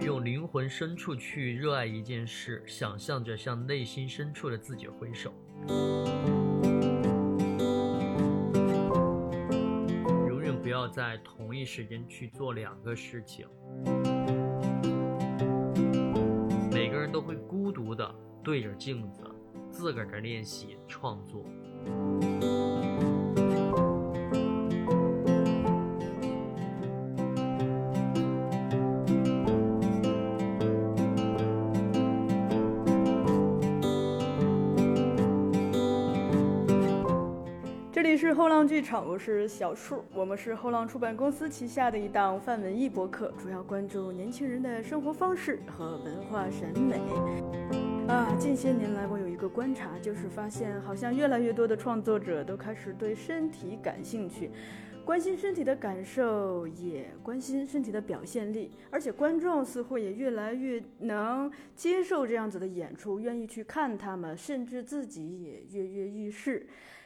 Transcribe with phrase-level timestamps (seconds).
[0.00, 5.32] 用灵魂深处去热爱一件事，想象着向内心深处的自己挥手。
[10.28, 13.46] 永远不要在同一时间去做两个事情。
[17.14, 19.22] 都会孤独的对着镜子，
[19.70, 21.44] 自个儿的练习创作。
[38.94, 47.00] 场，我是小树，我们是后浪出版公司旗下的一档泛文艺博客，主要关注年轻人的生活方式和文化审美。
[48.06, 54.52] 啊，近些年来我有一个观察，就是发现好像越来越多的创作者都开始对身体感兴趣，
[55.04, 66.64] 关心身体的感受，也关心身体的表现力，而且观众似乎也越来越能接受这样子的演出，愿意去看他们，甚至自己也跃跃欲试。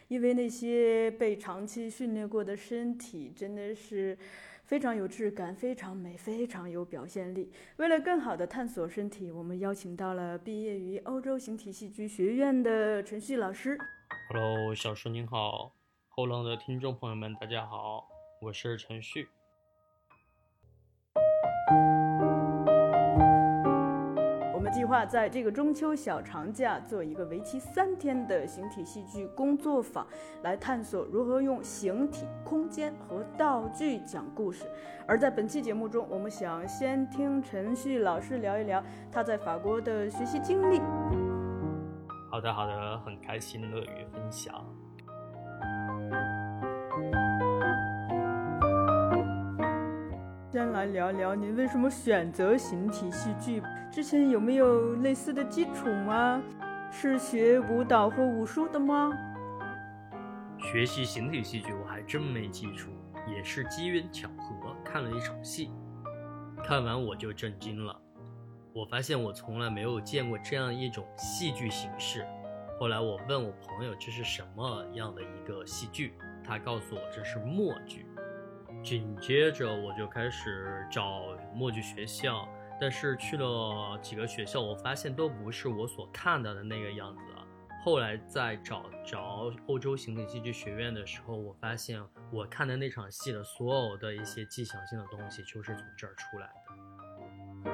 [0.09, 4.17] 因为那些被长期训练过的身体真的是
[4.65, 7.53] 非常有质感、非常美、非常有表现力。
[7.77, 13.79] 为了更好的探索身体，我们邀请到了毕业于欧洲形体戏剧学院的陈旭老师。
[14.31, 15.73] Hello，小叔您好，
[16.09, 18.09] 后浪的听众朋友们，大家好，
[18.41, 19.29] 我是陈旭。
[24.79, 30.07] 计划在这个中秋小长假做一个为期三天的形体戏剧工作坊，
[30.45, 34.65] 来探索如何用形体、空间和道具讲故事。
[35.05, 40.81] 而在本期节目中，我们想先听陈旭老师聊一聊他在法国的学习经历。
[42.31, 44.65] 好的，好的，很开心，乐于分享。
[50.59, 53.63] 先来聊聊您为什么选择形体戏剧？
[53.93, 56.43] 之前有没有类似的基础吗？
[56.91, 59.13] 是学舞蹈或武术的吗？
[60.59, 62.91] 学习形体戏剧我还真没基础，
[63.29, 65.71] 也是机缘巧合看了一场戏，
[66.65, 67.97] 看完我就震惊了。
[68.73, 72.27] 我发现我从来没有见过这样一种戏剧形式。
[72.81, 78.05] 后来我问我朋友这是什么样的一个戏剧，他告诉我这是默剧。
[78.83, 82.49] 紧接着我就开始找默剧学校，
[82.81, 87.23] 但是去了几个学校，我发现都不是我所看到的那个样子。
[87.85, 92.03] 后来在找着欧洲形体戏剧学院的时候，我发现
[92.33, 97.73] 我看的那场戏的所有的一些技巧性的东西，就是从这儿出来的。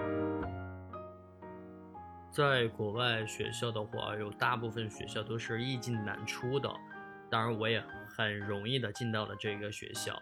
[2.31, 6.69] 在国外学校的话，有大部分学校都是易进难出的，
[7.31, 10.21] 当然我也很容易的进到了这个学校。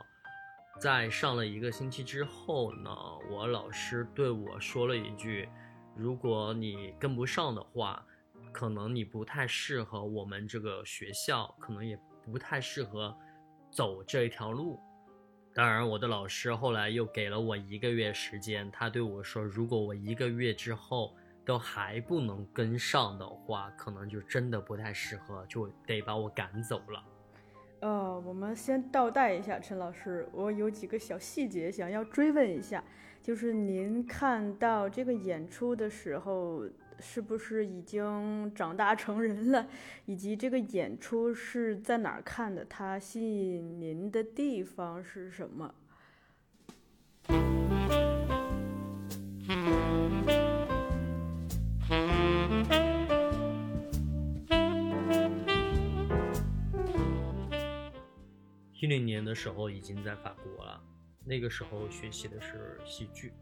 [0.82, 2.90] 在上了一个星期之后呢，
[3.30, 5.48] 我老师对我说了一句
[5.94, 8.04] ：“如果你跟不上的话，
[8.50, 13.16] 可能你不太适合我们这个学校，可能也不太适合
[13.70, 14.80] 走这一条路。”
[15.54, 21.14] 当然，我的老师后来又给了我一个月时间，他对我说：“如果我一个月之后
[21.44, 27.00] 都还不能跟上的话，可能就真的不太适合，就得把我赶走了。”
[27.82, 32.82] 呃，我们先倒带一下陈老师，我有几个小细节想要追问一下，
[33.20, 36.64] 就是您看到这个演出的时候，
[37.00, 39.66] 是不是已经长大成人了？
[40.06, 42.64] 以及这个演出是在哪儿看的？
[42.66, 45.74] 它吸引您的地方是什么？
[58.82, 60.82] 一零年的时候已经在法国了，
[61.24, 63.32] 那个时候学习的是戏剧，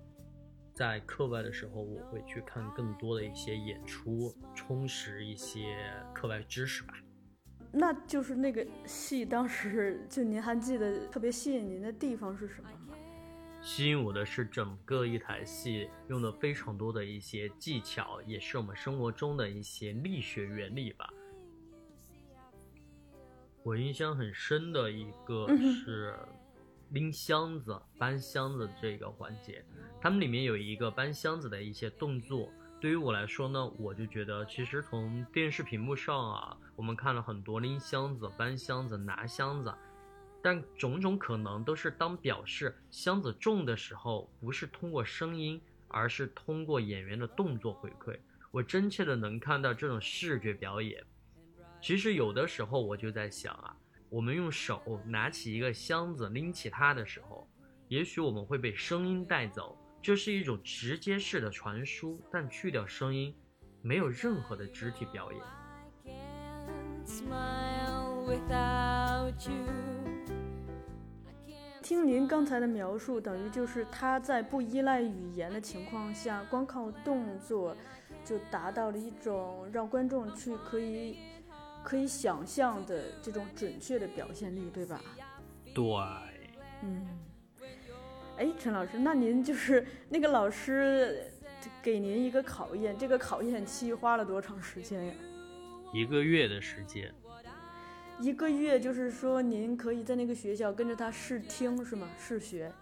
[0.74, 5.78] 在课外的时候我会去看更多的一些演出，充实一些
[6.12, 6.92] 课外知识吧。
[7.72, 12.94] 那就是那个戏，当时就您还记得特别吸引您的地方是什么吗？
[13.62, 21.10] 吸引我的是整个一台戏用的非常多的一些技巧，也是我们生活中的一些力学原理吧。
[23.62, 26.18] 我印象很深的一个是
[26.90, 29.62] 拎箱子、搬箱子这个环节，
[30.00, 32.48] 他们里面有一个搬箱子的一些动作。
[32.80, 39.74] 对于我来说呢，我就觉得其实从电视屏幕上啊，我们看了很多拎箱子、搬箱子、拿箱子，
[40.42, 48.18] 但种种可能都是当表示箱子重的时候，不是通过声音，而是通过演员的动作回馈，
[48.50, 51.04] 我真切的能看到这种视觉表演。
[51.81, 53.75] 其实有的时候我就在想啊，
[54.11, 57.49] 我们用手拿起一个箱子，拎起它的时候，
[57.88, 63.35] 也许我们会被声音带走，这是一种直接式的传输，但去掉声音，
[63.81, 65.41] 没有任何的肢体表演。
[71.82, 77.75] 听您刚才的描述，等于就是他在不依赖语言的情况下，光靠动作
[78.25, 81.19] 就达到了一种让观众去可以
[81.82, 85.00] 可以想象的这种准确的表现力，对吧？
[85.75, 85.85] 对，
[86.82, 87.06] 嗯。
[88.38, 91.31] 哎，陈老师，那您就是那个老师
[91.82, 95.15] 给您一个考验，这个考验期花了多长时间呀？
[95.93, 97.12] 一个月的时间。
[98.19, 102.09] 一个月，就是说您可以在那个学校跟着他试听是吗？
[102.19, 102.73] 试学。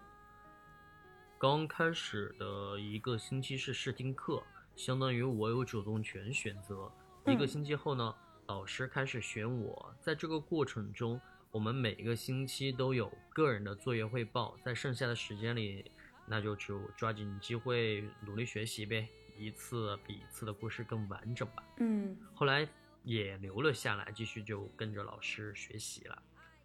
[1.39, 4.43] 刚开始的一个星期是试听课，
[4.75, 6.91] 相当于我有主动权选择。
[7.27, 8.15] 一个星期后呢，
[8.49, 9.95] 老师开始选我。
[10.01, 15.91] 在这个过程中，我们每个星期都有个人的作业汇报，在剩下的时间里，
[16.27, 19.07] 那就只有抓紧机会努力学习呗，
[19.37, 21.63] 一次比一次的故事更完整吧。
[21.77, 22.67] 嗯后来
[23.03, 26.23] 也留了下来，继续就跟着老师学习了。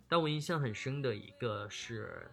[0.07, 2.31] 但我印象很深的一个是，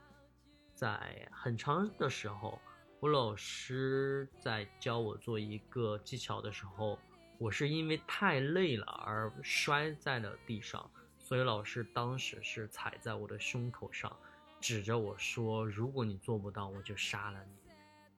[0.76, 2.60] 在很长的时候，
[3.00, 6.96] 我老师在教我做一个技巧的时候，
[7.40, 14.14] 我是因为太累了而摔在了地上，所以老师当时是踩在我的胸口上，
[14.60, 17.72] 指着我说：“如果你做不到，我就杀了你。”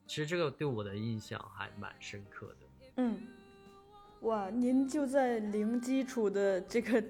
[0.09, 2.57] 其实这个对我的印象还蛮深刻的。
[2.97, 3.23] 嗯，
[4.23, 7.03] 哇，您就在零基础的这个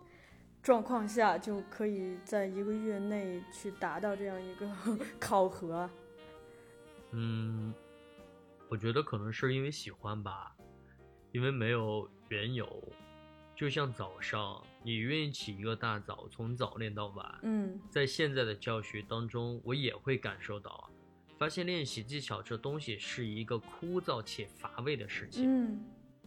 [0.62, 4.70] 状况下，就可以在一个月内去达到这样一个
[5.18, 5.88] 考核。
[7.12, 7.72] 嗯，
[8.68, 10.53] 我觉得可能是因为喜欢吧，
[11.34, 12.82] 因为没有缘由。
[13.56, 17.38] 就像早上，你愿意起一个大早，从早练到晚。
[17.42, 20.84] 嗯在现在的教学当中，我也会感受到啊，
[21.38, 25.44] 发现练习技巧这东西是一个枯燥且乏味的事情。
[25.44, 25.84] 嗯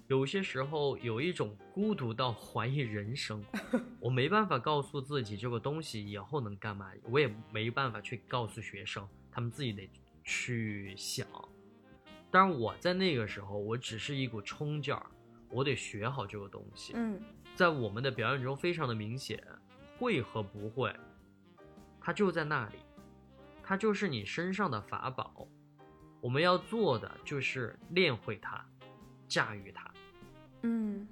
[0.07, 3.43] 有些时候有一种孤独到怀疑人生，
[3.99, 9.89] 我没办法告诉自己这个东西以后能干嘛，我也没办法去告诉学生，他们自己得
[10.23, 11.27] 去想。
[12.29, 15.05] 当然，我在那个时候，我只是一股冲劲儿，
[15.49, 16.93] 我得学好这个东西。
[16.95, 17.19] 嗯
[17.55, 19.43] 在我们的表演中非常的明显，
[19.97, 20.95] 会和不会，
[21.99, 22.75] 它就在那里，
[23.63, 25.47] 它就是你身上的法宝。
[26.21, 28.63] 我们要做的就是练会它，
[29.27, 29.91] 驾驭它。
[30.63, 31.07] 嗯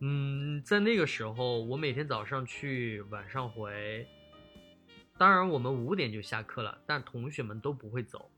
[0.00, 4.06] 嗯，在那个时候，我每天早上去，晚上回。
[5.16, 8.28] 当然，我们五点就下课了，但同学们都不会走，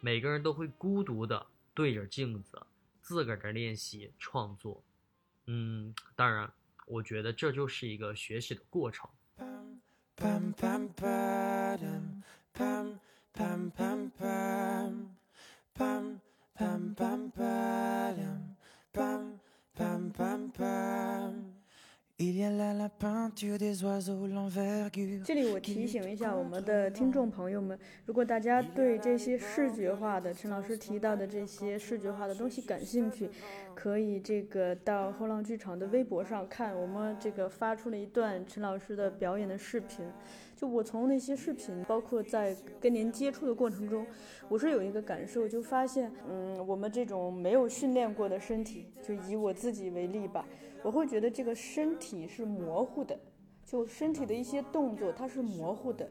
[0.00, 1.46] 每个人都会孤独的
[1.78, 2.60] 对着镜子，
[3.00, 4.82] 自个儿的练习创作。
[5.46, 6.52] 嗯，当然，
[6.86, 9.08] 我觉得这就是一个学习的过程。
[25.24, 33.30] 这里我提醒一下我们的听众朋友们，如果大家对这些视觉化的陈老师提到的这些视觉化的东西感兴趣，
[33.78, 40.04] 可以这个到后浪剧场的微博上看，我们这个发出了一段陈老师的表演的视频。
[40.56, 44.04] 就我从那些视频，包括在跟您接触的过程中，
[44.48, 50.44] 我是有一个感受，就发现，嗯，我们这种没有训练过的身体，就以我自己为例吧，
[50.82, 53.16] 我会觉得这个身体是模糊的，
[53.64, 56.10] 就身体的一些动作它是模糊的，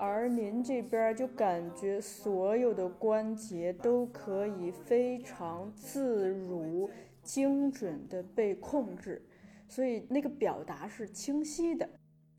[0.00, 6.88] 而您这边就感觉所有的关节都可以非常自如、
[7.22, 9.22] 精准的被控制，
[9.68, 11.86] 所以那个表达是清晰的，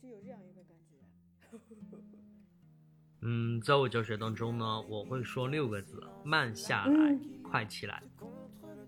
[0.01, 0.98] 就有这样一个感觉。
[3.22, 8.01] 嗯，在我教学当中呢，我会说六个字：慢下来，嗯快起来。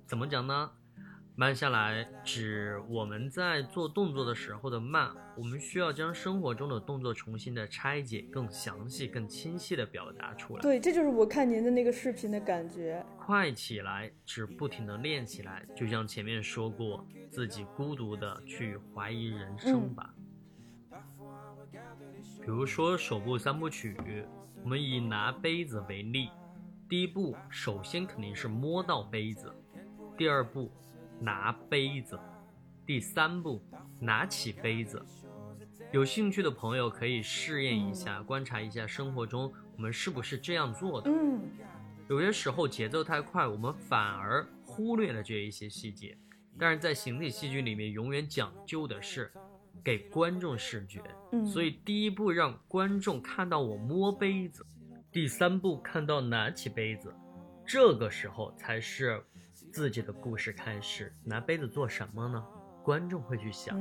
[0.08, 0.72] 怎么讲呢？
[1.36, 10.62] 慢下来指我们在做动作的时候的慢，我们需要将生活中的动作重新的拆解，更详细、更清晰的表达出来。
[10.62, 13.04] 对，这就是我看您的那个视频的感觉。
[13.18, 20.13] 快起来指不停的练起来，就像前面说过，自己孤独的去怀疑人生吧。
[22.42, 23.98] 比如说手部三部曲，
[24.63, 26.30] 我们以拿杯子为例，
[26.88, 29.52] 第一步首先肯定是摸到杯子，
[30.16, 30.72] 第二步
[31.24, 32.20] 拿杯子，
[32.86, 33.63] 第三步
[33.98, 35.01] 拿起杯子。
[35.94, 41.10] 有兴趣的朋友可以试验一下，观察一下生活中我们是不是这样做的。
[41.10, 41.42] 嗯，
[42.10, 46.18] 有些时候节奏太快，我们反而忽略了这一些细节。
[46.60, 49.32] 但是在形体戏剧里面，永远讲究的是
[49.82, 51.01] 给观众视觉，
[51.32, 54.65] 嗯，所以第一步让观众看到我摸杯子，
[55.10, 57.15] 第三步看到拿起杯子，
[57.65, 59.24] 这个时候才是
[59.74, 62.46] 自己的故事开始拿杯子做什么呢？
[62.84, 63.75] 观众会去想。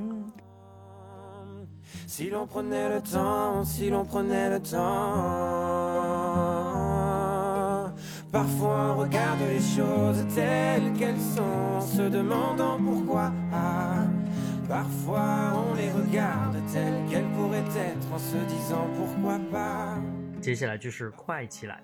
[20.41, 21.83] 接下来就是快起来。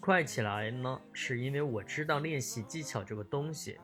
[0.00, 3.78] 快起来呢，是因为我知道练习技巧这个东西，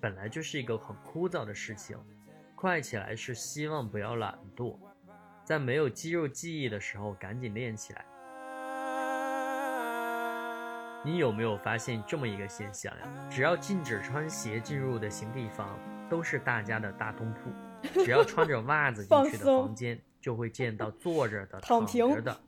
[0.00, 1.98] 本来就是一个很枯燥的事情。
[2.54, 4.78] 快起来是希望不要懒惰，
[5.44, 8.04] 在没有肌肉记忆的时候赶紧练起来。
[11.04, 13.28] 你有没有发现这么一个现象呀？
[13.28, 15.78] 只要禁止穿鞋进入的新地方，
[16.08, 17.50] 都是大家的大通铺；
[18.04, 22.40] 只要穿着袜子进去的房间，就会见到坐着的、躺着的。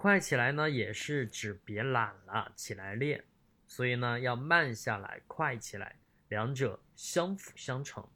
[0.00, 3.24] 快起来呢，也是指别懒了，起来练。
[3.66, 5.96] 所以呢，要慢下来，快起来，
[6.28, 8.06] 两者相辅相成。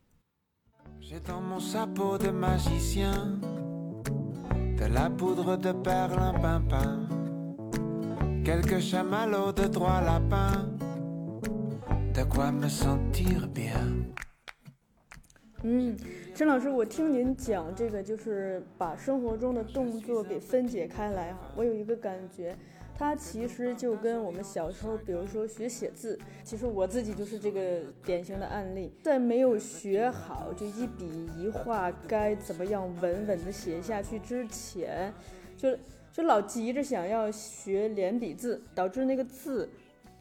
[15.64, 15.96] 嗯，
[16.34, 22.56] 陈老师，我听您讲这个，就是把生活中的动作给分解开来哈，我有一个感觉，
[22.98, 35.14] 它其实就跟我们小时候，比如说学写字，其实我自己就是这个典型的案例，在没有学好就一笔一画该怎么样稳稳的写下去之前，
[35.56, 35.78] 就
[36.12, 39.70] 就老急着想要学连笔字，导致那个字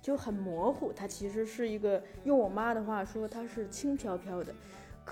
[0.03, 0.93] 就很模糊。
[0.93, 4.53] 它其实是一个，用我妈的话说，它是轻飘飘的。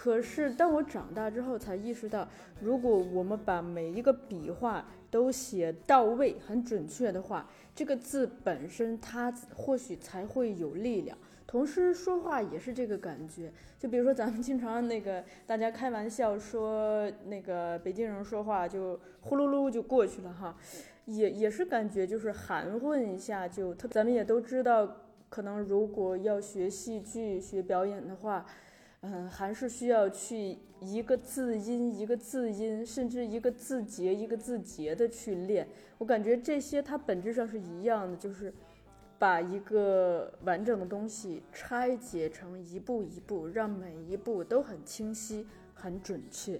[0.01, 2.25] 可是当我长大之后，才意识到，
[2.61, 11.17] 如果我们把每一个笔画都写到位、很准确的话，这个字本身它或许才会有力量。
[11.45, 20.55] 同时说话也是这个感觉，就比如说咱们经常那个大家开玩笑说，那个北京人说话就呼噜噜就过去了哈，
[21.07, 23.85] 也也是感觉就是含混一下就特。
[23.89, 24.95] 咱们也都知道，
[25.27, 28.45] 可能如果要学戏剧、学表演的话。
[29.01, 35.67] 嗯，还是需要去一个字音一个字音，甚至一个字节一个字节的去练。
[35.97, 38.53] 我感觉这些它本质上是一样的，就是
[39.17, 46.59] 把一个完整的东西拆解成一步一步，让每一步都很清晰、很准确。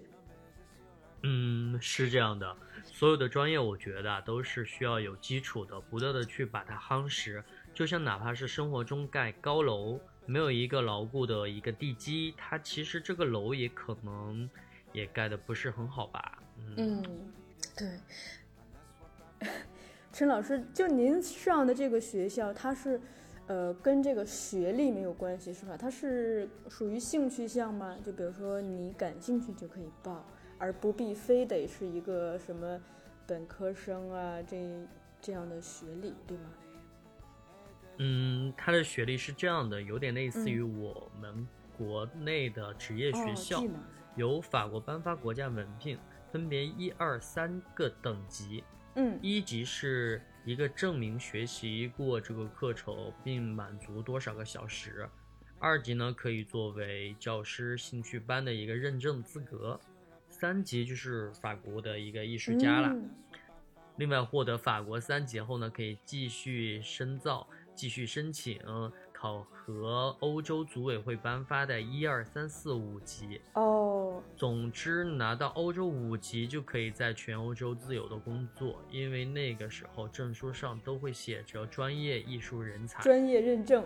[1.24, 2.56] 嗯，是这样的，
[2.86, 7.44] 所有的专业我觉得都是需要有基础的，不断的去把它夯实。
[7.74, 10.00] 就像哪怕是生活中盖高楼，
[10.30, 14.48] 没有一个牢固的一个地基，它其实这个楼也可能
[14.94, 16.38] 也盖的不是很好吧。
[16.78, 17.04] 嗯，嗯，
[17.76, 19.50] 对。
[20.14, 23.02] 陈老师，就您上的这个学校，它是，
[23.48, 25.76] 呃，跟这个学历没有关系是吧？
[25.76, 27.98] 它是属于兴趣项吗？
[28.06, 30.24] 就比如说你感兴趣就可以报，
[30.60, 32.80] 而不必非得是一个什么
[33.26, 34.86] 本科生啊这
[35.20, 36.44] 这样的学历，对吗？
[38.02, 41.46] 嗯，他的学历是这样的，有点类似于我们
[41.78, 43.62] 国内的职业学校，
[44.16, 46.00] 由法国颁发国家文凭，
[46.32, 48.64] 分别一二三个等级。
[48.96, 55.08] 嗯一级是一个证明学习过这个课程并满足多少个小时，
[55.60, 59.80] 二级呢可以作为教师兴趣班的一个认证资格，
[60.30, 62.88] 三级就是法国的一个艺术家了。
[62.94, 63.10] 嗯
[63.98, 67.46] 另外，获得法国三级后呢，可以继续深造，
[67.80, 68.60] 继续申请
[69.14, 73.40] 考核欧洲组委会颁发的一二三四五级。
[73.54, 83.02] 哦，总之，拿到欧洲五级就可以在全欧洲自由的工作，因为那个时候证书上都会写着专业艺术人才。
[83.02, 83.86] 专业认证。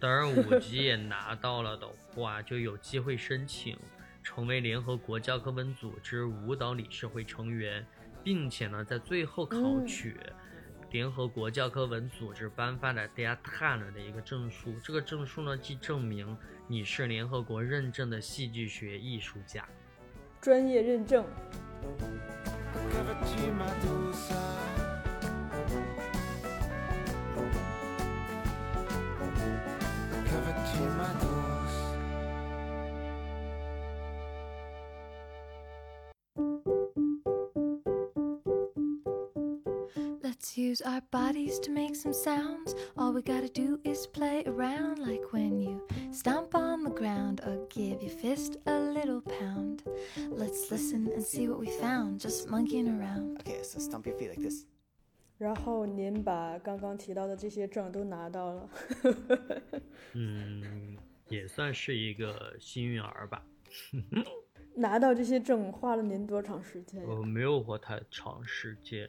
[0.00, 3.76] 当然，五级也拿到了的话，就有机会申请
[4.22, 7.86] 成为联合国教科文组织舞蹈理事会成员，
[8.24, 10.16] 并且呢，在最后考取
[10.90, 14.74] 联合国教科文组织颁发的 d i a t a n 的一个证书。
[14.82, 16.36] 这个证书呢，既证明
[16.68, 19.66] 你是联合国认证的戏剧学艺术家。
[20.40, 21.24] 专业认证。
[40.66, 42.74] Use our bodies to make some sounds.
[42.96, 45.80] All we gotta do is play around like when you
[46.10, 49.84] stomp on the ground or give your fist a little pound.
[50.28, 53.38] Let's listen and see what we found just monkeying around.
[53.40, 54.66] Okay, so stomp your feet like this.
[55.38, 58.68] 然后您把刚刚提到的这些证都拿到了，
[60.14, 60.96] 嗯，
[61.28, 63.44] 也算是一个幸运儿吧。
[64.74, 67.04] 拿到这些证花了您多长时间？
[67.04, 69.06] 我没有花太长时间，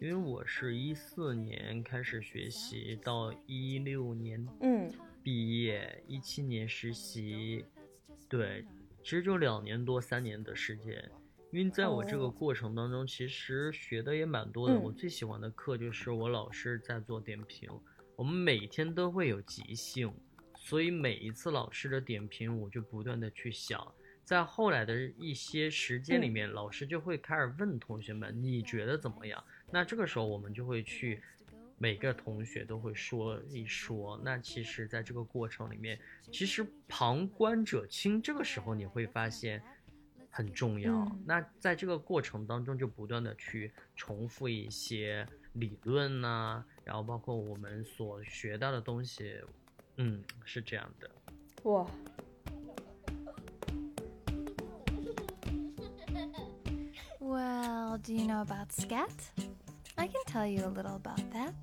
[0.00, 4.88] 因为我是一四年开始学习，到一六年嗯
[5.24, 7.64] 毕业，一七年实习，
[8.28, 8.64] 对，
[9.02, 11.10] 其实就两年多三年的时间。
[11.50, 14.74] 因为在我这个哦过程当中，其实学的也蛮多的。
[14.74, 17.68] 嗯我最喜欢的课就是我老师在做点评，
[18.14, 20.12] 我们每天都会有即兴，
[20.54, 23.94] 所以每一次老师的点评，我就不断的去想。
[24.22, 31.22] 在后来的一些时间里面，老师就会开始问同学们：“你觉得怎么样？”那这个时候我们就会去，
[31.76, 34.18] 每个同学都会说一说。
[34.24, 35.98] 那其实，在这个过程里面，
[36.32, 39.62] 其实旁观者清，这个时候你会发现
[40.30, 40.92] 很重要。
[40.92, 49.40] 嗯那在这个过程当中，就不断的去重复一些理论呐、然后包括我们所学到的东西，
[49.96, 51.10] 嗯，是这样的。
[51.64, 51.86] 哇
[57.20, 59.10] ，Well, do you know about scat?
[59.98, 61.54] I can tell you a little about that.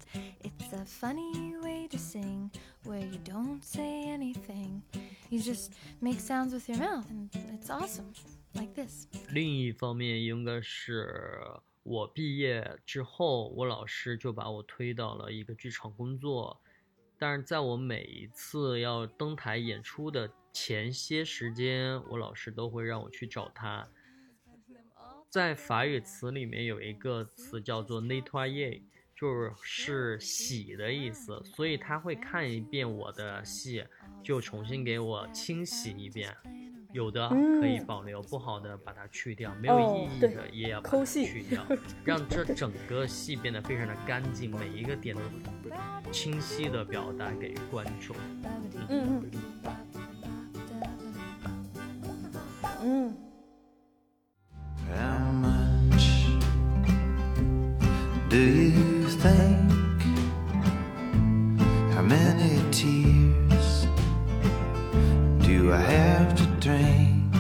[0.43, 2.51] It's a funny way to sing
[2.83, 4.81] where you don't say anything.
[5.29, 8.11] You just make sounds with your mouth, and it's awesome.
[8.53, 9.07] Like this.
[9.29, 11.39] 另一方面，应该是
[11.83, 16.59] 我毕业之后，我老师就把我推到了一个剧场工作。
[17.17, 23.87] 但是在我每一次要登台演出的前些时间，我老师都会让我去找他。
[25.35, 28.81] 在法语词里面有一个词叫做 nettoyer，
[29.13, 33.83] 就是洗的意思，所以他会看一遍我的戏，
[34.23, 36.33] 就重新给我清洗一遍。
[36.93, 41.61] 有的可以嗯保留，不好的把它去掉，没有意义的也要把它去掉，
[42.05, 45.21] 让这整个戏变得非常的干净，每一个点都
[46.13, 48.15] 清晰的表达给观众。
[48.87, 49.31] 嗯嗯
[52.81, 53.17] 嗯
[58.35, 59.71] do you think?
[61.93, 63.87] How many tears
[65.39, 67.31] do I have to drink?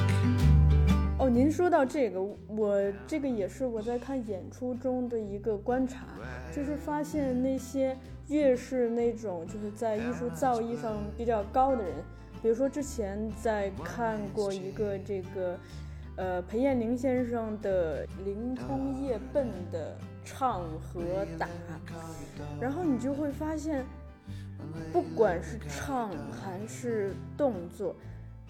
[1.19, 6.05] 哦，您说到这个，我这个也是我在看演出中的一个观察，
[6.55, 7.97] 就是发现那些
[8.29, 11.93] 越是那种就是在艺术造诣上比较高的人，
[12.41, 15.59] 比如说之前在看过一个这个，
[16.15, 21.47] 呃，裴艳玲先生的《灵通夜奔》的唱和打，
[22.59, 23.85] 然后你就会发现，
[24.91, 27.95] 不管是唱还是动作，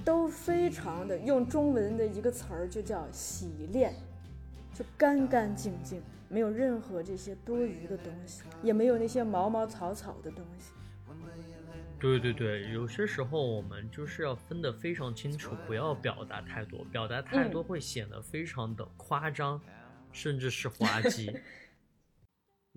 [0.05, 3.93] 都非常的用中文的一个词儿就叫洗练，
[4.73, 10.71] 就干干净净，没有任何这些多余的东西，也没有那些毛毛草草的东西。
[11.99, 19.59] 对对对，有些时候我们就是要分得非常清楚，不要表达太多，表达太多会显得非常的夸张，
[20.11, 21.35] 甚至是滑稽。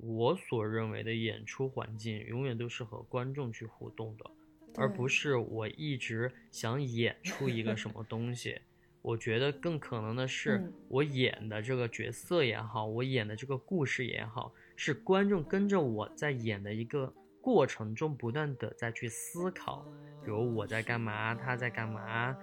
[0.00, 4.30] 我所认为的演出环境永远都是和观众去互动的，
[4.76, 8.60] 而不是我一直想演出一个什么东西。
[9.02, 19.86] 我觉得更可能的是嗯，我演的这个角色也好，我演的这个故事也好，是观众跟着我在演的一个过程中不断的在去思考，
[20.24, 22.36] 比如我在干嘛，他在干嘛，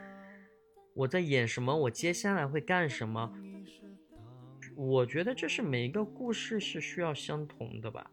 [0.93, 3.31] 我在演什么，我接下来会干什么。
[4.75, 8.11] 我觉得这是每一个故事是需要相同的吧，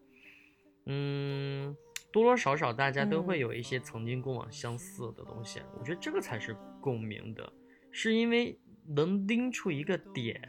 [0.87, 1.77] 嗯，
[2.13, 7.53] 多多少少大家都会嗯有一些曾经过往相似的东西，我觉得这个才是共鸣的，
[7.91, 10.41] 是因为能拎出一个点，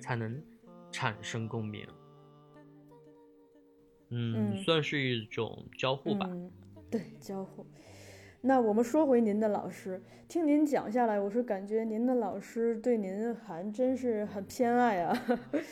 [0.00, 0.42] 才能
[0.90, 1.86] 产生共鸣。
[4.10, 6.26] 嗯，嗯算是一种交互吧。
[6.30, 6.50] 嗯，
[6.90, 7.66] 对，交互。
[8.40, 15.22] 那我们说回您的老师，听您讲下来，我是感觉您的老师对您还真是很偏爱啊，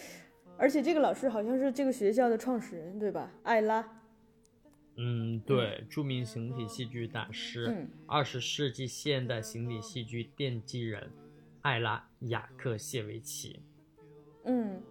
[0.59, 3.31] 而且这个老师好像是这个学校的创始人，对吧？
[3.45, 3.89] 艾拉，
[4.97, 11.09] 嗯，对，著名形体戏剧大师嗯，二十、世纪现代形体戏剧奠基人
[11.63, 13.61] 艾拉·雅克谢维奇。
[14.45, 14.83] 嗯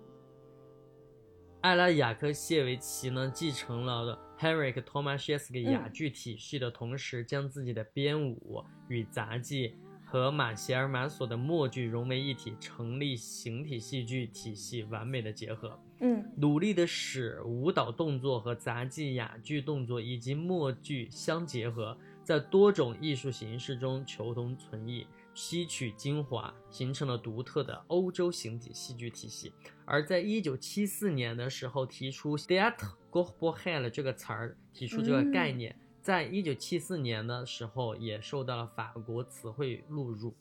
[1.61, 15.79] 艾拉·雅克谢维奇呢，继承了 Henrik Tomaszewski 嗯哑剧体系的同时，将自己的编舞与杂技和马歇尔马索的默剧融为一体，成立形体戏剧体系完美的结合。
[16.01, 29.53] 嗯努力的使舞蹈动作和杂技哑剧动作以及默剧相结合，在多种艺术形式中求同存异，吸取精华，形成了独特的欧洲形体戏剧体系。
[29.85, 40.33] 而在一九七四年的时候，提出 “theatre g o r b o h e l 这个词儿，提出这个概念，在一九七四年的时候也受到了法国词汇录入。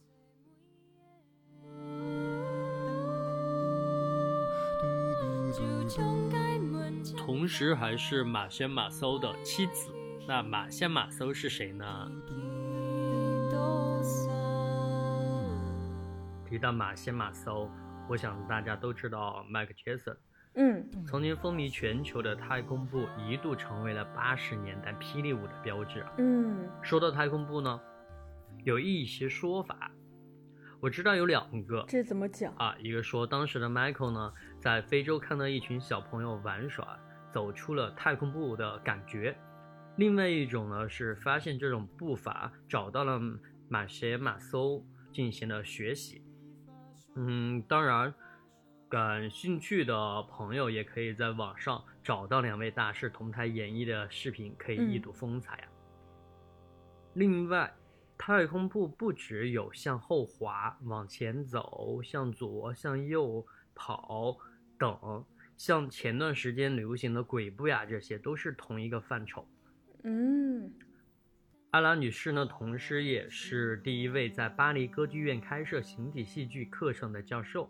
[7.17, 9.91] 同时还是马先马搜的妻子。
[10.27, 12.11] 那马先马搜是谁呢？
[16.55, 17.69] 提到马歇马搜，
[18.09, 20.17] 我想大家都知道迈克·杰森。
[20.55, 26.13] 嗯曾经风靡全球的太空步一度成为了八十年代霹雳舞的标志啊。
[26.19, 27.81] 嗯说到太空步呢，
[28.63, 29.91] 有一些说法，
[30.79, 32.55] 我知道有两个这怎么讲？
[32.55, 36.97] 啊，一个说当时的 Michael 呢，在非洲看到一群小朋友玩耍，
[37.33, 39.35] 走出了太空步的感觉；
[39.97, 43.21] 另外一种呢是发现这种步伐，找到了
[43.69, 46.24] 马歇马搜进行了学习。
[47.17, 48.13] 嗯，当然，
[48.89, 55.69] 感兴趣的朋友也可以在网上找到两位大师同台演绎的视频，可以一睹风采啊。
[57.15, 57.73] 另外，
[58.19, 64.37] 太空步不只有向后滑、往前走、向左、向右跑
[64.77, 65.25] 等，
[65.57, 69.47] 像前段时间流行的鬼步呀，这些都是同一个范畴。
[70.03, 70.73] 嗯
[71.75, 77.69] 阿拉女士呢，同时也是第一位在巴黎歌剧院开设形体戏剧课程的教授，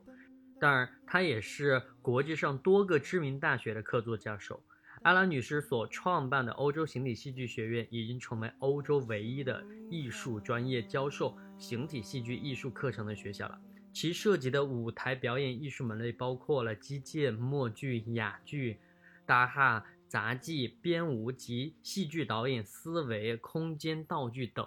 [0.61, 4.63] 当然，她也是国际上多个知名大学的客座教授。
[5.05, 13.59] 阿拉女士所创办的欧洲形体戏剧学院已经成为欧洲唯一的艺术专业教授形体戏剧艺术课程的学校了。
[13.91, 18.77] 其涉及的舞台表演艺术门类包括了击剑、默剧、哑剧、
[19.25, 19.83] 大哈、
[20.15, 24.65] 杂技、编舞及戏剧导演思维、空间道具等。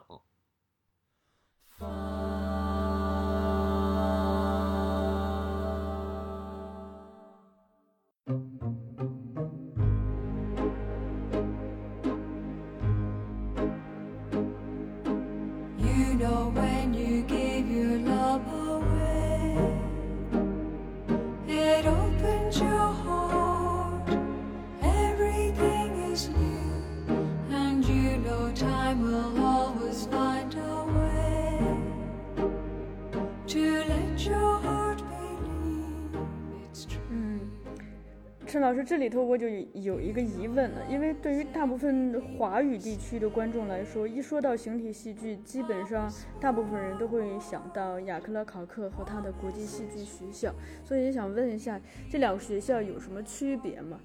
[39.07, 51.79] 里头我就有一个疑问了，因为对于大部分华语地区的观众来说，一说到形体戏剧，基本上大部分人都会想到雅克勒考克和他的国际戏剧学校，所以也想问一下，
[52.11, 53.97] 这两个学校有什么区别吗？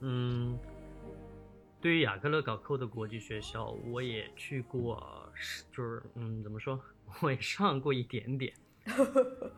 [0.00, 0.58] 嗯，
[1.78, 5.30] 对于雅克勒考克的国际学校，我也去过，
[5.70, 6.80] 就是嗯，怎么说，
[7.20, 8.50] 我也上过一点点。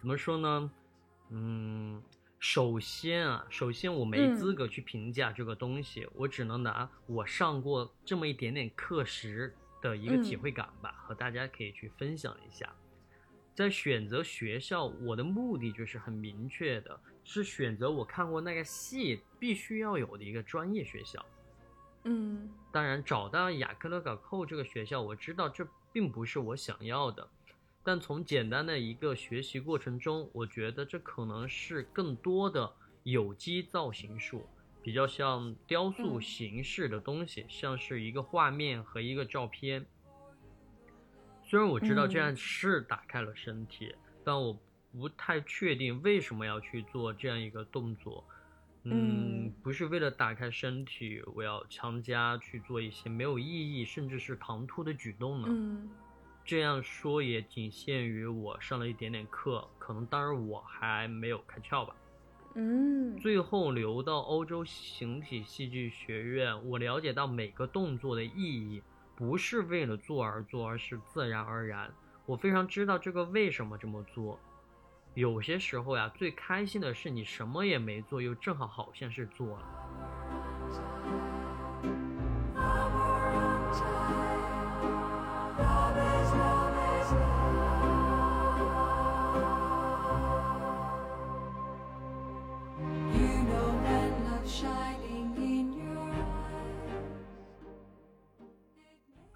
[0.01, 0.73] 怎么说呢？
[1.31, 2.03] 嗯，
[2.43, 12.69] 首先啊，首先我没嗯资格去评价这个东西，我只能拿我上过这么一点点课时的一个体嗯会感吧，和大家可以去分享一下。
[13.55, 21.25] 在选择学校，我的目的就是很明确的，是选择我看过那个戏必须要有的一个专业学校。
[22.03, 27.31] 嗯当然，找到雅克勒港寇这个学校，我知道这并不是我想要的，
[27.85, 34.47] 但从简单的一个学习过程中，我觉得这可能是更多的有机造型术，
[34.83, 39.85] 比较像雕塑嗯形式的东西，像是一个画面和一个照片。
[41.45, 44.57] 虽然我知道这样嗯是打开了身体，但我
[44.93, 48.25] 不太确定为什么要去做这样一个动作。
[48.85, 55.49] 嗯嗯，不是为了打开身体，我要强加去做一些没有意义甚至是唐突的举动呢？
[56.43, 61.95] 嗯这样说也仅限于我上了一点点课，可能当然我还没有开窍吧。
[62.55, 68.83] 嗯最后留到欧洲形体戏剧学院，我了解到每个动作的意义
[69.17, 71.91] 不是为了做而做，而是自然而然。
[72.27, 74.39] 我非常知道这个为什么这么做。
[75.15, 81.42] 有些时候呀，最开心的是你什么也没做，又正好好像是做了。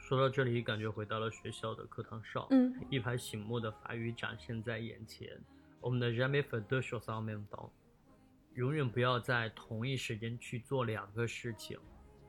[0.07, 5.37] 说到这里，感觉回到了学校的课堂上，嗯一排醒目的法语展现在眼前。
[5.81, 7.71] 我们的 jamais fait deux choses en même temps。
[8.55, 11.77] 永远不要在同一时间去做两个事情。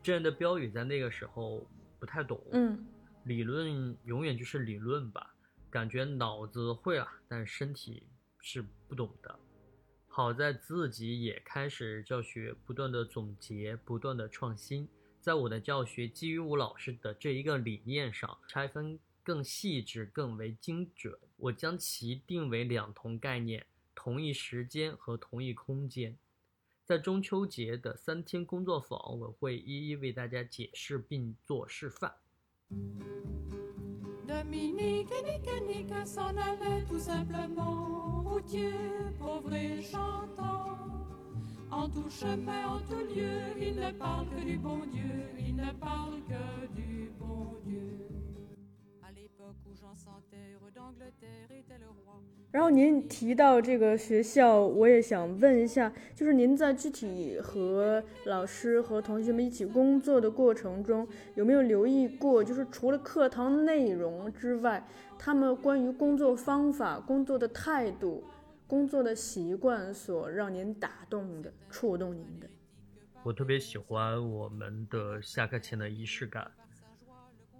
[0.02, 1.68] 这样的标语在那个时候
[2.00, 2.42] 不太懂。
[2.52, 2.84] 嗯
[3.26, 5.36] 理论永远就是理论吧，
[5.70, 8.08] 感觉脑子会了，但身体
[8.42, 9.38] 是不懂的。
[10.08, 14.90] 好在自己也开始教学，不断的总结，不断的创新。
[15.28, 21.14] 在我的教学基于吴老师的这一个理念上拆分更细致更为精准。
[21.36, 26.18] 我将其定为两同概念同一时间和同一空间。
[26.86, 32.14] 在中秋节的三天工作坊我会一一为大家解释并做示范。
[41.70, 45.04] En tout chemin, en tout lieu, ils ne parlent que du bon Dieu,
[45.38, 47.84] ils ne parlent que du bon Dieu.
[52.52, 64.86] 然后您提到这个学校，我也想问一下，就是您在具体和老师和同学们一起工作的过程中，有没有留意过，就是除了课堂内容之外，
[65.18, 68.24] 他们关于工作方法、工作的态度、
[68.68, 72.50] 工作的习惯所让您打动的、触动您的？
[73.24, 76.52] 我特别喜欢我们的下课前的仪式感，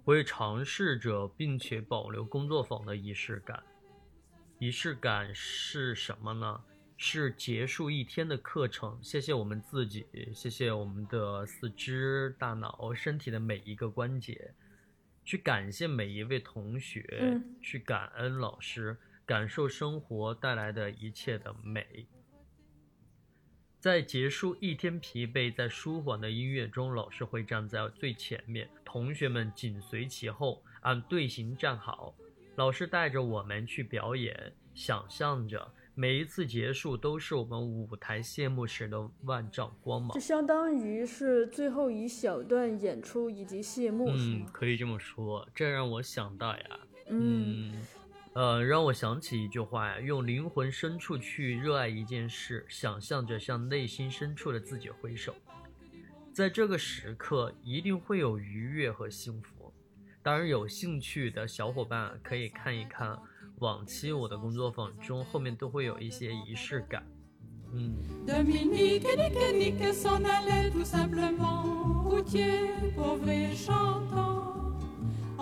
[0.04, 3.62] 我也尝试着并且保留工作坊的仪式感。
[4.58, 6.60] 仪式感是什么呢？
[6.98, 14.52] 是结束一天的课程，谢谢我们自己，谢谢我们的四肢、大脑、身体的每一个关节，
[15.24, 18.96] 去感谢每一位同学，嗯去感恩老师，
[19.28, 22.06] 感受生活带来的一切的美。
[23.78, 32.14] 在结束一天疲惫，在舒缓的音乐中，老师会站在最前面，同学们紧随其后，按队形站好。
[32.56, 40.20] 老师带着我们去表演，想象着每一次结束都是我们舞台谢幕时的万丈光芒就。
[40.20, 45.46] 相当于是最后一小段演出以及谢幕，嗯，可以这么说。
[45.54, 47.86] 这让我想到呀，嗯嗯，
[48.38, 55.34] 呃，让我想起一句话呀：用灵魂深处去热爱一件事，想象着向内心深处的自己挥手，
[56.32, 59.74] 在这个时刻一定会有愉悦和幸福。
[60.22, 63.18] 当然，有兴趣的小伙伴可以看一看
[63.56, 67.04] 往期我的工作坊中，后面都会有一些仪式感。
[67.72, 67.96] 嗯，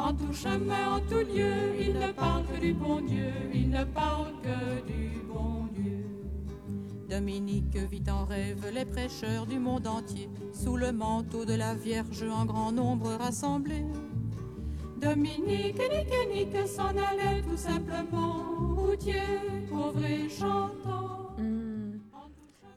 [0.05, 3.83] En tout chemin, en tout lieu, ils ne parlent que du bon Dieu, ils ne
[3.83, 6.05] parlent que du bon Dieu.
[7.09, 12.23] Dominique vit en rêve les prêcheurs du monde entier, sous le manteau de la Vierge
[12.23, 13.85] en grand nombre rassemblés.
[14.97, 19.23] Dominique et Nick et Nick s'en allaient tout simplement, routier,
[19.69, 21.33] pauvre et chantant.
[21.37, 21.99] 嗯，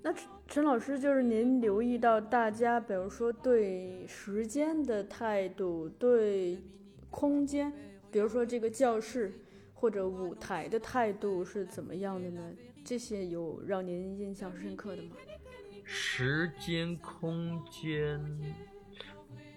[0.02, 6.58] 那陈陈老师，就是您留意到大家，比如说对时间的态度，对
[7.09, 7.71] 空间，
[8.11, 9.33] 比如说这个教室
[9.73, 12.41] 或者舞台的态度是怎么样的呢？
[12.85, 15.15] 这些有让您印象深刻的吗？
[15.83, 18.19] 时间、空间。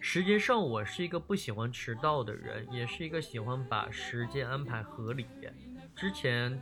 [0.01, 5.27] 时间上，我是一个不喜欢迟到的人，也是一个喜欢把时间安排合理。
[5.95, 6.61] 之前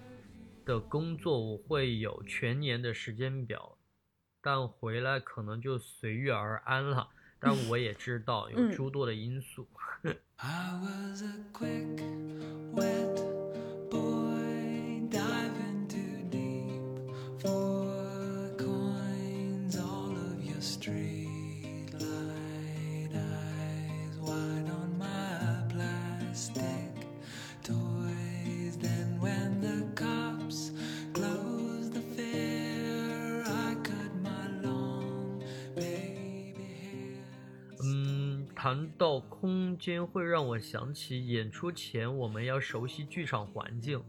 [0.65, 3.79] 的工作我会有全年的时间表，
[4.43, 7.09] 但回来可能就随遇而安了。
[7.43, 9.67] 但我也知道有嗯诸多的因素。
[10.43, 12.01] I was a quick,
[12.73, 13.17] wet
[13.91, 17.90] boy diving too deep for
[38.63, 44.05] 谈到空间，会让我想起演出前我们要熟悉剧场环境，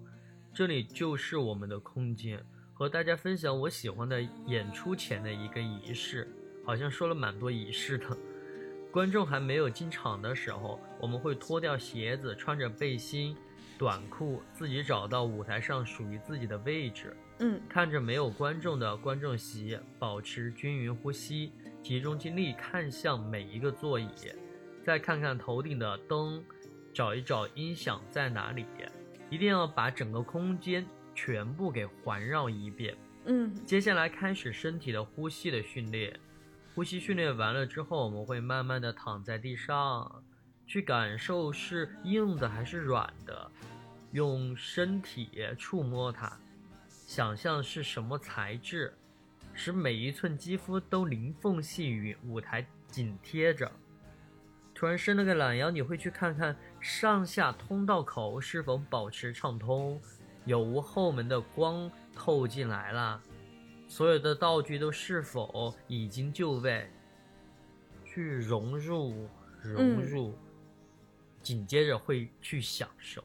[0.54, 2.46] 这里就是我们的空间。
[2.74, 6.28] 和大家分享我喜欢的演出前的一个仪式，
[6.66, 8.06] 好像说了蛮多仪式的。
[8.92, 13.34] 观众还没有进场的时候，我们会脱掉鞋子，穿着背心、
[13.78, 17.16] 短裤，自己找到舞台上属于自己的位置。
[17.40, 24.10] 嗯看着没有观众的观众席，保持均匀呼吸，集中精力看向每一个座椅，
[24.84, 26.44] 再看看头顶的灯，
[26.94, 28.66] 找一找音响在哪里，
[29.30, 32.98] 一定要把整个空间全部给环绕一遍。
[33.26, 36.20] 嗯接下来开始身体的呼吸的训练，
[36.74, 40.24] 呼吸训练完了之后，我们会慢慢的躺在地上，
[40.66, 43.52] 去感受是硬的还是软的，
[44.12, 46.36] 用身体触摸它，
[46.90, 48.92] 想象是什么材质，
[49.54, 53.72] 使每一寸肌肤都灵凤细雨，舞台紧贴着。
[54.82, 60.02] 突然伸了个懒腰，你会去看看上下通道口是否保持畅通，
[60.44, 63.22] 有无后门的光透进来了，
[63.88, 66.90] 所有的道具都是否已经就位，
[68.04, 69.30] 去融入
[69.62, 70.36] 融入，
[71.44, 73.24] 紧接着会去享受。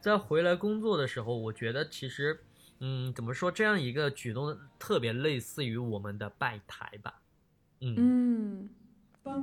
[0.00, 2.40] 在回来工作的时候，我觉得其实，
[2.78, 7.20] 嗯，怎么说，这样一个举动特别类似于我们的拜台吧，
[7.80, 7.96] 嗯。
[7.98, 8.68] 嗯。
[9.28, 9.34] Oh,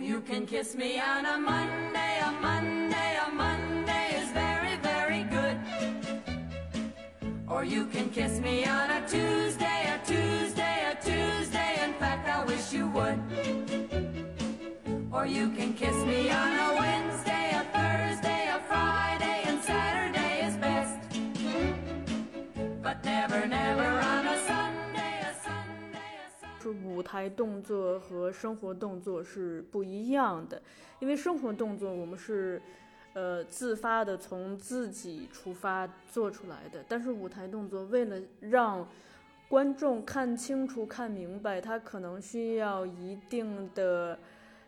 [0.00, 5.58] you can kiss me on a Monday, a Monday, a Monday is very, very good.
[7.48, 11.82] Or you can kiss me on a Tuesday, a Tuesday, a Tuesday.
[11.82, 13.20] In fact, I wish you would.
[15.12, 17.29] Or you can kiss me on a Wednesday,
[26.70, 30.62] 舞台动作和生活动作是不一样的，
[30.98, 32.60] 因为生活动作我们是，
[33.12, 38.88] 呃，自发的从自己出发做出来的，但是舞台动作为了让
[39.48, 44.18] 观众看清楚、看明白，它可能需要一定的，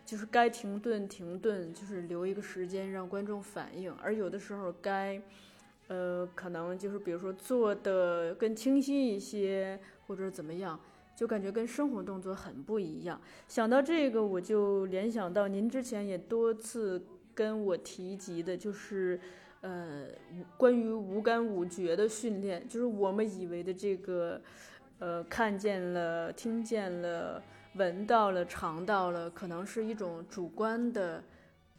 [0.05, 5.21] 就是该停顿停顿，就是留一个时间让观众反应，而有的时候该。
[5.89, 10.79] 呃，可能就是比如说做的更清晰一些，或者怎么样，
[11.15, 13.21] 就感觉跟生活动作很不一样。
[13.47, 19.21] 想到这个，我就联想到您之前也多次跟我提及的，就是
[19.61, 20.07] 呃，
[20.57, 24.41] 关于五感五觉的训练，就是我们以为的这个，
[24.99, 27.43] 呃，看见了、听见了、
[27.75, 31.23] 闻到了、尝到了，可能是一种主观的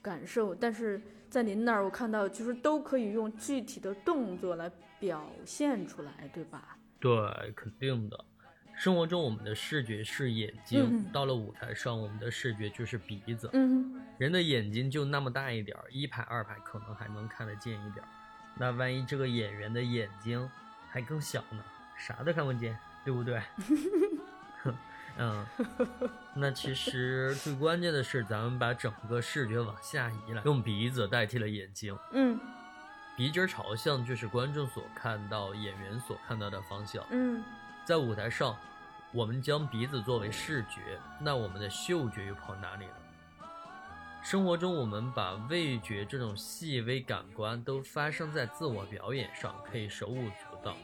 [0.02, 6.78] 感受，但是在您那儿，我看到就是都可以用具体的动作来表现出来，对吧？
[7.00, 7.12] 对，
[7.56, 8.26] 肯定的。
[8.75, 13.49] 生活中我们的视觉是眼睛，嗯到了舞台上，我们的视觉就是鼻子。
[13.53, 18.07] 嗯人的眼睛就那么大一点儿，一排二排可能还能看得见一点儿。
[18.55, 20.49] 那万一这个演员的眼睛
[20.89, 21.63] 还更小呢，
[21.97, 23.41] 啥都看不见，对不对？
[25.17, 25.45] 嗯，
[26.33, 31.97] 那其实最关键的是，咱们把整个视觉往下移了，用鼻子代替了眼睛。
[32.12, 32.39] 嗯
[33.15, 37.05] 鼻尖朝向就是观众所看到、演员所看到的方向。
[37.12, 37.43] 嗯
[37.86, 38.58] 在舞台上，
[39.12, 42.93] 我们将鼻子作为视觉，那我们的嗅觉又跑哪里了？
[44.24, 50.78] 生活中，我们把味觉这种细微感官都发生在自我表演上，可以手舞足蹈，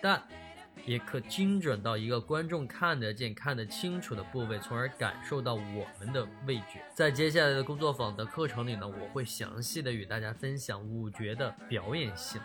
[0.00, 0.22] 但
[0.86, 6.82] 也可精准到一个观众看得见、看得清楚的部位，从而感受到我们的味觉。
[6.94, 12.40] 在接下来的工作坊的课程里呢，我会详细的与大家分享五觉的表演性。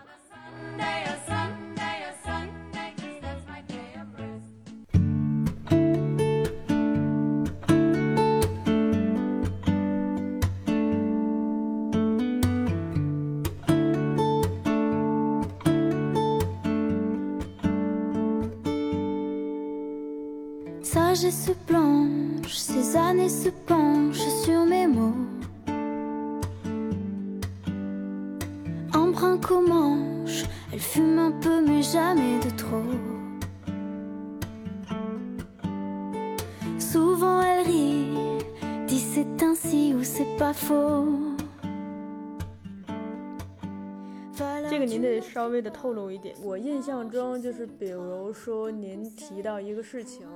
[45.42, 46.36] 稍微的透露一点。
[46.44, 50.28] 我印象中就是，比如说您提到一个事情，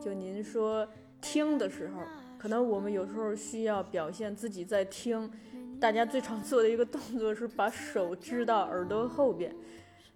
[0.00, 0.88] 就您说
[1.20, 2.00] 听的时候，
[2.38, 5.30] 可能我们有时候需要表现自己在听。
[5.78, 9.54] 大家最常做的一个动作是把手支到耳朵后边，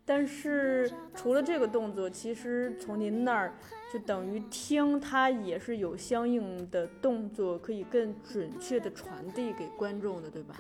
[0.07, 3.53] 但是除了这个动作，其实从您那儿
[3.93, 10.57] 就等于听，它也是有相应的动作，可以更准确的传递给观众的，对吧？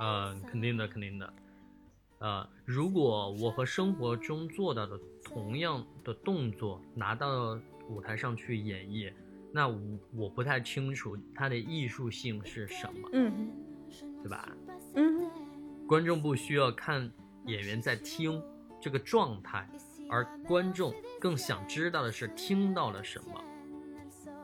[0.00, 1.32] 嗯，肯定的，肯定的。
[2.22, 7.58] 啊、如果我和生活中做到的同样的动作拿到
[7.88, 9.12] 舞台上去演绎，
[9.52, 9.80] 那我
[10.14, 13.50] 我不太清楚它的艺术性是什么，嗯
[14.22, 14.48] 对吧？
[14.94, 15.28] 嗯
[15.88, 17.10] 观众不需要看
[17.46, 18.40] 演员在听
[18.80, 19.68] 这个状态，
[20.08, 23.44] 而观众更想知道的是听到了什么。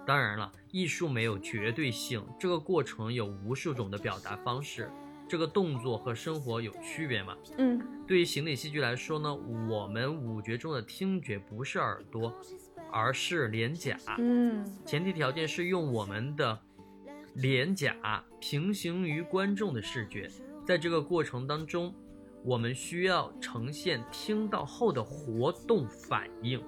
[0.05, 4.91] 当然了，艺术没有绝对性，这个过程有无数种的表达方式。
[5.29, 7.37] 这个动作和生活有区别吗？
[7.59, 9.35] 嗯对于形体戏剧来说呢，
[9.68, 12.35] 我们五觉中的听觉不是耳朵，
[12.91, 13.99] 而是脸颊。
[14.16, 16.59] 嗯前提条件是用我们的
[17.35, 20.26] 脸颊平行于观众的视觉，
[20.66, 21.95] 在这个过程当中，
[22.43, 26.62] 我们需要呈现听到后的活动反应。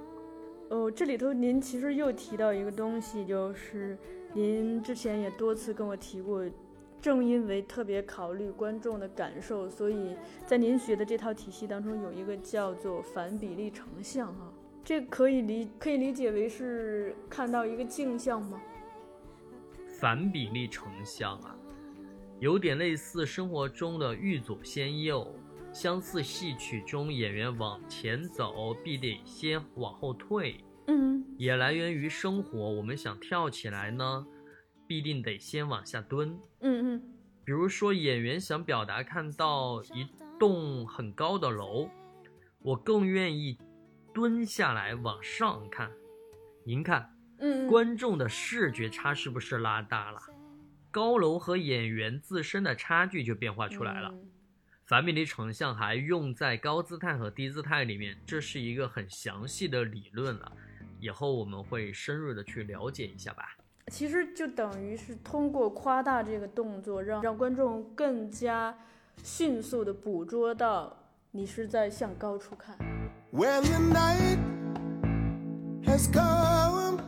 [0.69, 3.99] 哦，这里头您其实又提到一个东西，就是
[4.35, 6.45] 您之前也多次跟我提过，
[7.01, 10.15] 正因为特别考虑观众的感受，所以
[10.47, 14.53] 在您学的这套体系当中有一个叫做反比例成像哈，
[14.85, 18.61] 这可以理可以理解为是看到一个镜像吗？
[19.99, 21.57] 反比例成像啊，
[22.39, 25.35] 有点类似生活中的欲左先右，
[25.73, 32.59] 相似戏曲中演员往前走必得先往后退，嗯也来源于生活。
[32.59, 34.27] 我们想跳起来呢，
[34.91, 36.37] 必定得先往下蹲。
[36.63, 37.03] 嗯嗯
[37.45, 40.05] 比如说，演员想表达看到一
[40.37, 41.89] 栋很高的楼，
[42.59, 43.57] 我更愿意
[44.13, 45.93] 蹲下来往上看。
[46.65, 50.19] 您看，嗯，观众的视觉差是不是拉大了？
[50.91, 54.09] 高楼和演员自身的差距就变化出来了。
[54.13, 54.27] 嗯
[54.87, 60.51] 反比例成像还用在高姿态和低姿态里面，这是一个很详细的理论了。
[60.99, 63.57] 以后我们会深入的去了解一下吧。
[63.89, 68.75] 其实就等于是通过夸大这个动作，让让观众更加
[69.23, 70.97] 迅速的捕捉到
[71.33, 72.77] 你是在向高处看。
[73.33, 74.39] When the night
[75.85, 77.01] has come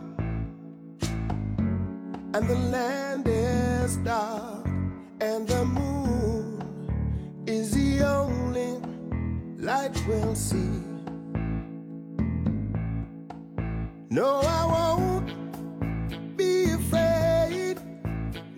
[2.33, 4.67] and the land is dark
[5.21, 6.61] and the moon
[7.47, 8.81] is the only
[9.61, 10.83] light we'll see.
[14.09, 15.12] No, I won't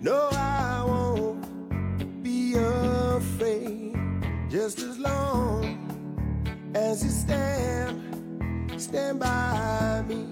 [0.05, 3.97] No, I won't be afraid.
[4.47, 5.65] Just as long
[6.75, 7.97] as you stand,
[8.77, 10.27] stand by me.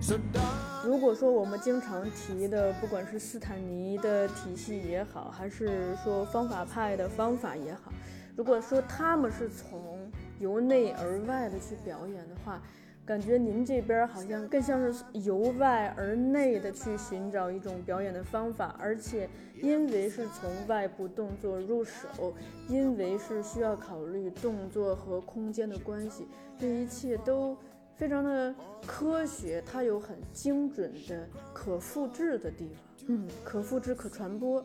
[0.00, 7.92] So, don't 如果说我们经常提的，不管是斯坦尼的体系也好，还是说方法派的方法也好，
[8.36, 10.08] 如果说他们是从
[10.38, 12.62] 由内而外的去表演的话，
[13.08, 19.26] 感觉您这边好像更像是由外而内的去寻找一种表演的方法，而且
[19.62, 22.34] 因为是从外部动作入手，
[22.68, 26.28] 因为是需要考虑动作和空间的关系，
[26.58, 27.56] 这一切都
[27.96, 28.54] 非常的
[28.86, 34.62] 科学，它有很精准的可复制的地方，嗯，可复制、可传播。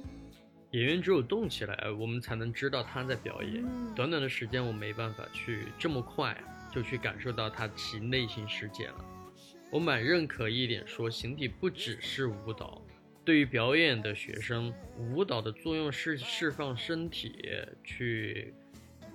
[0.71, 3.63] 演员只有动起来，我们才能知道他在表演。
[3.63, 6.35] 嗯短短的时间，我没办法去这么快
[6.73, 9.05] 就去感受到他其内心世界了。
[9.69, 12.81] 我蛮认可一点说，形体不只是舞蹈，
[13.23, 17.35] 对于表演的学生，舞蹈的作用是释放身体，
[17.83, 18.53] 去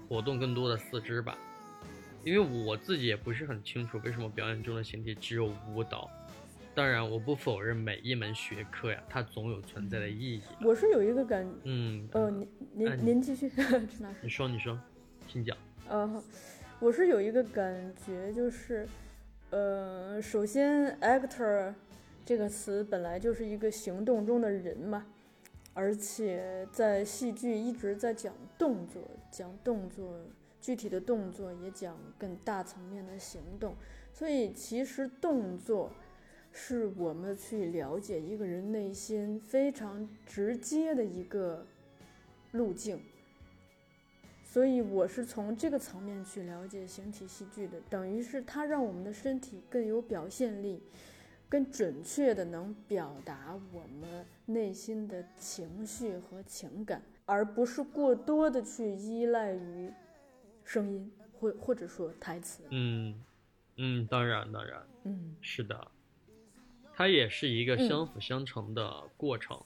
[0.09, 1.37] 活动更多的四肢吧。
[2.25, 6.11] 因为我自己也不是很清楚为什么表演中的形体只有舞蹈。
[6.75, 10.43] 当然，我不否认每一门学科呀，它总有存在的意义。
[10.61, 14.19] 我是有一个感，嗯，呃，您您您继续，陈老师。
[14.23, 14.79] 你说，你说，
[15.27, 15.57] 请讲。
[15.89, 16.23] 呃，
[16.81, 18.89] 我是有一个感觉，就是，
[19.51, 21.75] 呃，首先 actor
[22.25, 25.05] 这个词本来就是一个行动中的人嘛，
[25.75, 30.21] 而且在戏剧一直在讲动作，讲动作，
[30.61, 33.75] 具体的动作也讲更大层面的行动，
[34.13, 35.91] 所以其实动作
[36.53, 41.67] 是我们去了解一个人内心非常直接的一个
[42.53, 43.01] 路径。
[44.51, 50.83] 所以我是从这个层面去了解形体戏剧的，等于是它让我们的身体更有表现力，
[51.51, 59.93] 更准确的能表达我们内心的情绪和情感，而不是过多的去依赖于
[60.65, 62.63] 声音或或者说台词。
[62.71, 63.23] 嗯，
[63.77, 65.89] 嗯，当然，当然嗯是的，
[66.95, 69.63] 它也是一个相辅相成的过程。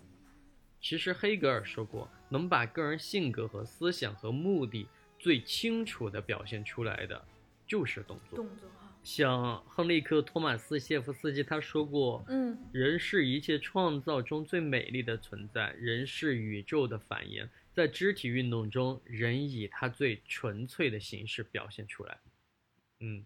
[0.82, 7.24] 其实黑格尔说过，能把个人性格和思想和目的最清楚地表现出来的，
[7.64, 8.36] 就是动作。
[8.36, 8.68] 动作，
[9.04, 17.48] 像亨利克·托马斯·谢夫斯基他说过，嗯人是一切创造中最美丽的存在，人是宇宙的反应。
[17.72, 22.18] 在肢体运动中，人以他最纯粹的形式表现出来。
[22.98, 23.24] 嗯，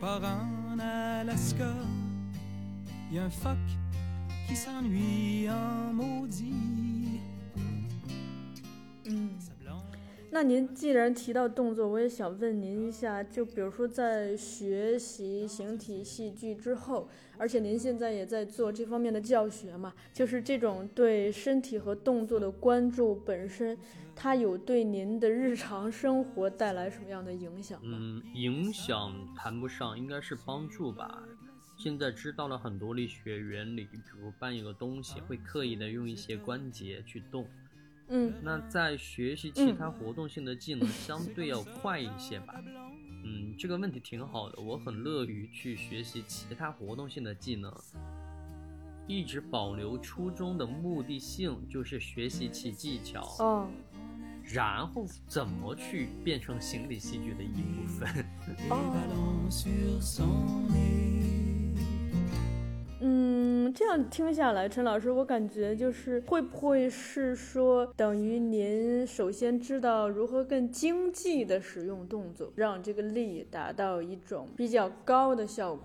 [0.00, 1.72] part en Alaska,
[3.10, 3.56] y a un phoque
[4.46, 6.85] qui s'ennuie en maudit.
[10.36, 17.08] 那您既然提到动作，我也想问您一下，就比如说在学习形体戏剧之后，
[17.38, 23.78] 而且您现在也在做这方面的教学嘛，就是这种对身体和动作的关注本身，
[24.14, 27.96] 它有对您的日常生活带来什么样的影响吗？
[27.98, 31.22] 嗯，影响谈不上，应该是帮助吧。
[31.78, 37.46] 现在知道了很多力学原理，比如搬一个东西，会刻意的用一些关节去动。
[38.08, 42.54] 嗯那在学习其他活动性的技能，相对要快一些吧。
[43.24, 47.72] 嗯，这个问题挺好的，我很乐于去学习其他活动性的技能。
[49.08, 53.68] 一直保留初衷的目的性就是学习其技巧，哦
[54.42, 58.24] 然后怎么去变成形体戏剧的一部分。
[63.72, 75.84] 这样听下来，陈老师，我感觉就是会不会是说，等于您首先知道如何更经济的使用动作，让这个力达到一种比较高的效果。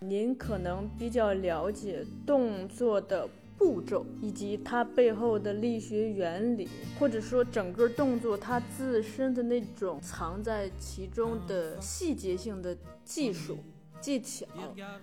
[0.00, 6.68] 您可能比较了解动作的步骤以及它背后的力学原理，
[6.98, 13.58] 或者说整个动作它自身的那种藏在其中的细节性的技术。
[14.02, 14.46] 技巧，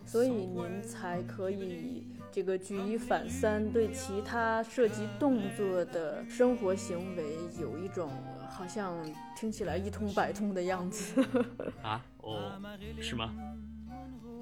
[0.05, 8.11] 所以您才可以这个举一反三，对其他涉及动作的生活行为有一种
[8.49, 8.93] 好像
[9.37, 11.23] 听起来一通百通的样子。
[11.81, 12.61] 啊，哦，
[12.99, 13.33] 是吗？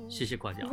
[0.10, 0.68] 谢谢夸奖。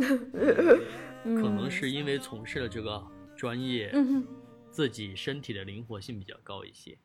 [1.26, 3.02] 嗯可能是因为从事了这个
[3.36, 4.26] 专业，嗯，
[4.70, 6.96] 自己身体的灵活性比较高一些。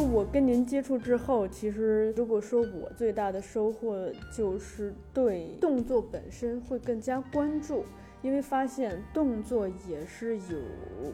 [0.00, 7.84] 我跟您接触之后，其实如果说我最大的收获就是对动作本身会更加关注，
[8.22, 10.58] 因为发现动作也是有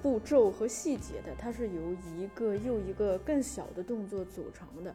[0.03, 4.95] 步骤和细节的，它是由一个又一个更小的动作组成的。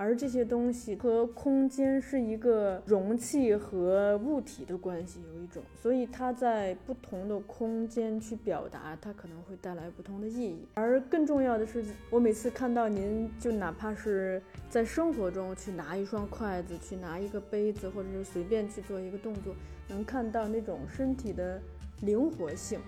[0.00, 10.64] 而这些东西和空间是一个容器和物体的关系，有一种，所以它在不同的空间去表达，它可能会带来不同的意义。
[10.72, 19.54] 而更重要的是，我每次看到您，就哪怕是在生活中去拿一双筷子，去拿一个杯子，或者是随便去做一个动作，
[19.86, 21.60] 能看到那种身体的
[22.00, 22.80] 灵活性。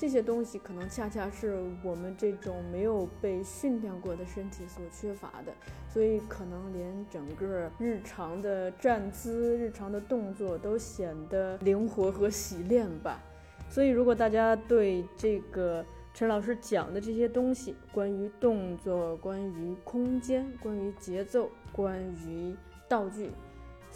[0.00, 5.52] 这些东西可能恰恰是我们这种没有被训练过的身体所缺乏的，
[5.92, 13.20] 所以可能连整个日常的站姿、日常的动作都显得灵活和洗练吧。
[13.68, 15.84] 所以，如果大家对这个
[16.14, 22.56] 陈老师讲的这些东西，关于动作、关于空间、关于节奏、关于
[22.88, 23.30] 道具，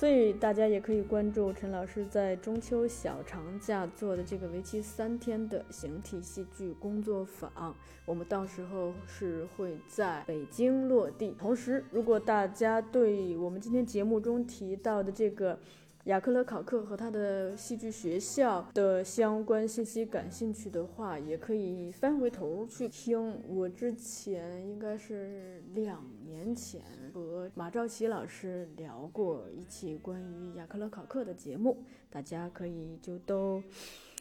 [0.05, 7.75] 所以大家也可以关注陈老师在中秋小长假做的这个为期三天的形体戏剧工作坊。
[8.05, 11.35] 我们到时候是会在北京落地。
[11.39, 15.59] 同时，如果大家对我们今天节目中提到的这个
[16.05, 26.83] 雅克勒考克和他的戏剧学校的相关信息感兴趣的话，也可以翻回头去听我之前应该是两年前
[27.15, 33.63] 和马兆琪老师聊过一期关于雅克勒考克的节目，大家可以就都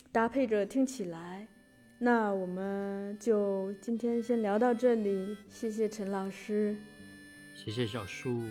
[0.10, 1.46] 搭配着听起来。
[2.00, 6.78] 那我们就今天先聊到这里，谢谢陈老师。
[7.54, 8.42] 谢谢小树，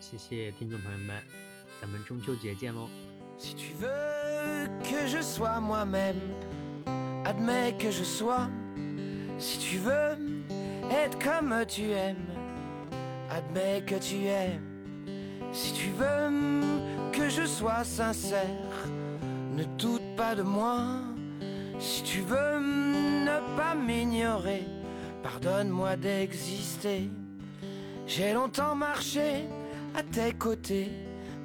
[0.00, 1.22] 谢谢听众朋友们，
[1.81, 2.87] 咱们中秋节见喽！
[3.37, 6.21] Si tu veux que je sois moi-même,
[7.25, 8.47] admets que je sois.
[9.39, 10.15] Si tu veux
[10.91, 12.29] être comme tu aimes,
[13.31, 14.61] admets que tu aimes.
[15.51, 16.29] Si tu veux
[17.11, 18.45] que je sois sincère,
[19.55, 20.85] ne doute pas de moi.
[21.79, 24.65] Si tu veux ne pas m'ignorer,
[25.23, 27.09] pardonne-moi d'exister.
[28.05, 29.47] J'ai longtemps marché
[29.95, 30.91] à tes côtés,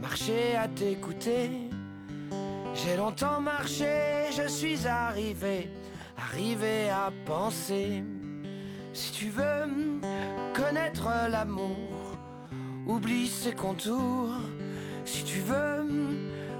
[0.01, 1.49] marché à t'écouter.
[2.73, 5.69] J'ai longtemps marché, je suis arrivé,
[6.17, 8.03] arrivé à penser.
[8.93, 9.99] Si tu veux
[10.53, 12.17] connaître l'amour,
[12.87, 14.35] oublie ses contours.
[15.05, 15.87] Si tu veux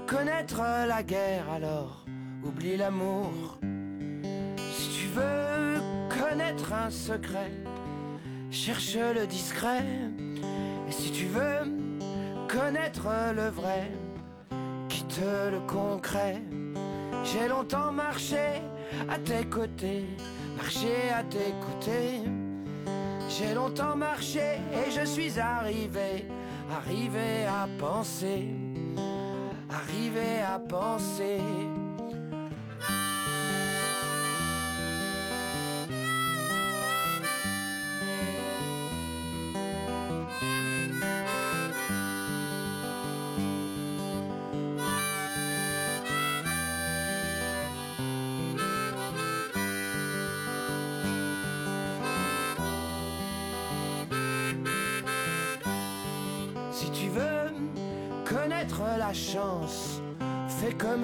[0.06, 2.04] connaître la guerre, alors
[2.44, 3.58] oublie l'amour.
[4.56, 7.52] Si tu veux connaître un secret,
[8.50, 9.84] cherche le discret.
[10.88, 11.91] Et si tu veux
[12.52, 13.90] connaître le vrai,
[14.88, 16.42] quitte le concret.
[17.24, 18.60] J'ai longtemps marché
[19.08, 20.04] à tes côtés,
[20.56, 22.28] marché à t'écouter.
[23.28, 26.26] J'ai longtemps marché et je suis arrivé,
[26.70, 28.48] arrivé à penser,
[29.70, 31.40] arrivé à penser.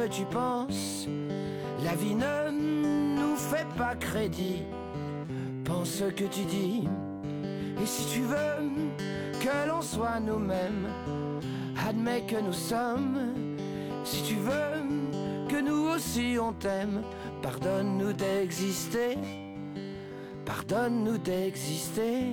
[0.07, 1.09] Tu penses.
[1.84, 2.51] La vie ne
[3.20, 4.62] nous fait pas crédit.
[5.64, 6.88] Pense ce que tu dis.
[7.80, 8.70] Et si tu veux
[9.40, 10.88] que l'on soit nous-mêmes,
[11.88, 13.34] admets que nous sommes.
[14.05, 17.03] Si tu veux que nous aussi on t'aime,
[17.42, 19.16] pardonne-nous d'exister.
[20.44, 22.32] Pardonne-nous d'exister.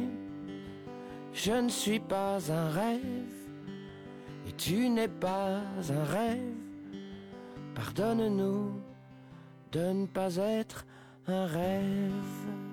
[1.34, 3.02] Je ne suis pas un rêve
[4.48, 6.65] et tu n'es pas un rêve.
[7.76, 8.72] Pardonne-nous
[9.74, 10.86] de ne pas être
[11.28, 12.65] un rêve.